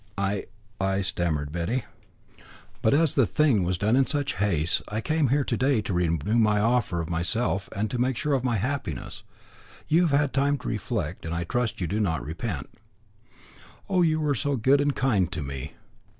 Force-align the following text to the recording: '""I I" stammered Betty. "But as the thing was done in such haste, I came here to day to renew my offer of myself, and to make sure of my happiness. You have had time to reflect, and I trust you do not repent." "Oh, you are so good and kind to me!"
'""I 0.17 0.45
I" 0.79 1.01
stammered 1.03 1.51
Betty. 1.51 1.85
"But 2.81 2.95
as 2.95 3.13
the 3.13 3.27
thing 3.27 3.61
was 3.63 3.77
done 3.77 3.95
in 3.95 4.07
such 4.07 4.37
haste, 4.37 4.81
I 4.87 4.99
came 4.99 5.27
here 5.27 5.43
to 5.43 5.55
day 5.55 5.79
to 5.83 5.93
renew 5.93 6.39
my 6.39 6.59
offer 6.59 7.01
of 7.01 7.07
myself, 7.11 7.69
and 7.75 7.87
to 7.91 7.99
make 7.99 8.17
sure 8.17 8.33
of 8.33 8.43
my 8.43 8.57
happiness. 8.57 9.21
You 9.87 10.07
have 10.07 10.19
had 10.19 10.33
time 10.33 10.57
to 10.57 10.67
reflect, 10.67 11.23
and 11.23 11.35
I 11.35 11.43
trust 11.43 11.81
you 11.81 11.85
do 11.85 11.99
not 11.99 12.25
repent." 12.25 12.71
"Oh, 13.87 14.01
you 14.01 14.25
are 14.27 14.33
so 14.33 14.55
good 14.55 14.81
and 14.81 14.95
kind 14.95 15.31
to 15.33 15.43
me!" 15.43 15.73